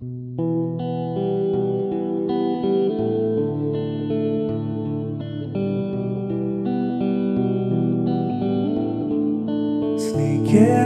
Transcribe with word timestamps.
Sneaking 0.00 0.48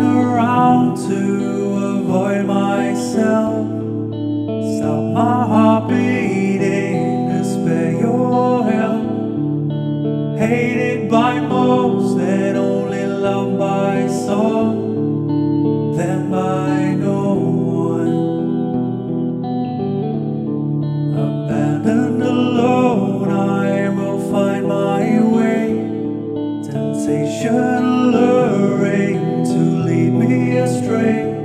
around 0.03 0.97
to 1.07 1.21
avoid 1.95 2.45
myself. 2.47 3.69
Stop 4.79 5.05
my 5.15 5.47
heart 5.47 5.89
beating 5.89 7.29
to 7.29 7.45
spare 7.45 7.93
your 7.93 8.65
help. 8.65 9.07
Hated 10.41 11.09
by 11.09 11.39
most 11.39 12.19
and 12.19 12.57
only 12.57 13.07
loved 13.07 13.59
by 13.61 14.09
some, 14.09 14.64
Temptation 27.05 27.55
alluring 27.55 29.45
to 29.45 29.59
lead 29.85 30.13
me 30.15 30.57
astray. 30.57 31.37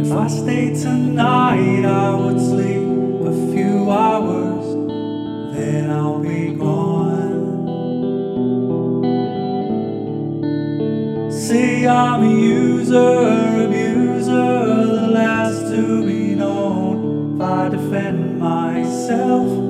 If 0.00 0.10
I 0.10 0.26
stay 0.26 0.74
tonight, 0.74 1.84
I 1.84 2.16
would 2.16 2.40
sleep 2.40 2.88
a 3.24 3.52
few 3.52 3.88
hours, 3.88 4.64
then 5.54 5.90
I'll 5.92 6.18
be 6.18 6.54
gone. 6.54 7.70
See, 11.30 11.86
I'm 11.86 12.24
a 12.24 12.28
user, 12.28 13.64
abuser, 13.64 14.86
the 14.86 15.06
last 15.12 15.70
to 15.70 16.04
be 16.04 16.34
known. 16.34 17.36
If 17.36 17.42
I 17.42 17.68
defend 17.68 18.40
myself, 18.40 19.67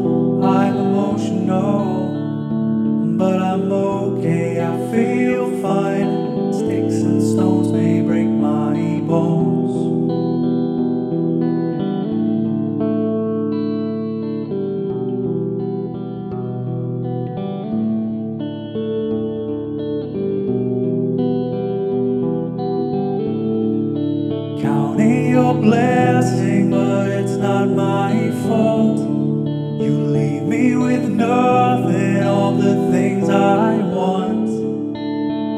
your 25.48 25.62
blessing, 25.62 26.70
but 26.70 27.08
it's 27.08 27.36
not 27.36 27.68
my 27.68 28.30
fault. 28.46 28.98
You 28.98 29.92
leave 30.16 30.42
me 30.42 30.76
with 30.76 31.08
nothing 31.08 32.22
of 32.22 32.62
the 32.62 32.90
things 32.90 33.30
I 33.30 33.78
want. 33.78 34.48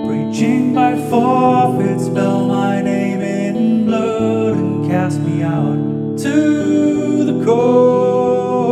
Preaching 0.06 0.74
by 0.74 0.96
forfeit, 1.10 2.00
spell 2.00 2.46
my 2.46 2.80
name 2.82 3.20
in 3.20 3.86
blood 3.86 4.54
and 4.54 4.88
cast 4.88 5.18
me 5.20 5.42
out 5.42 6.18
to 6.18 7.24
the 7.24 7.44
cold. 7.44 8.70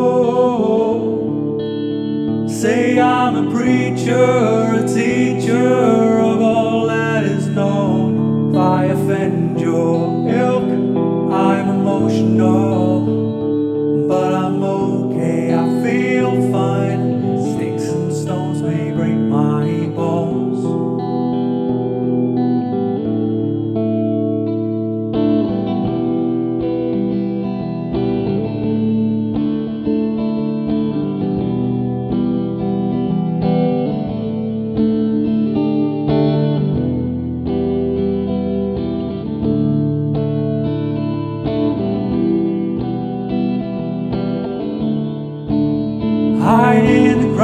Say 2.48 3.00
I'm 3.00 3.34
a 3.34 3.50
preacher, 3.50 4.84
a 4.84 4.88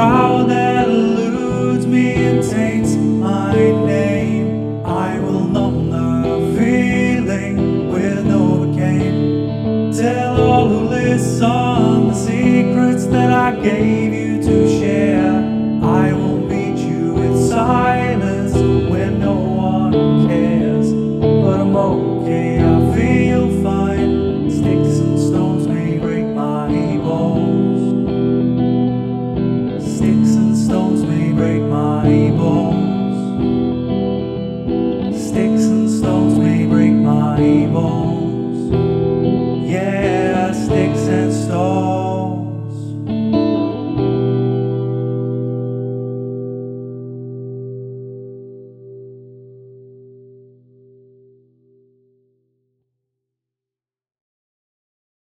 crowd 0.05 0.49
that 0.49 0.87
eludes 0.87 1.87
me 1.87 2.13
and 2.13 2.43
taints 2.43 2.93
my 2.95 3.53
name. 3.53 4.85
I 4.85 5.19
will 5.19 5.45
numb 5.55 5.89
the 5.89 6.59
feeling 6.59 7.89
with 7.91 8.23
Novocaine. 8.23 9.97
Tell 9.97 10.41
all 10.41 10.67
who 10.69 10.81
listen 10.89 12.07
the 12.09 12.13
secrets 12.13 13.05
that 13.07 13.31
I 13.31 13.59
gave. 13.59 14.04
six. 30.05 30.34